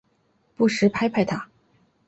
[0.55, 1.47] 不时拍拍她